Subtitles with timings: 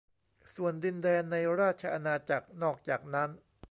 [0.55, 3.29] ส่วนดินแดนในราชอาณาจักรนอกจากนั้น